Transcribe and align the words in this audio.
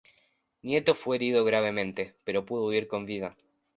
Nieto 0.63 0.95
fue 0.95 1.17
herido 1.17 1.43
gravemente, 1.45 2.15
pero 2.23 2.43
pudo 2.43 2.65
huir 2.65 2.87
con 2.87 3.05
vida. 3.05 3.35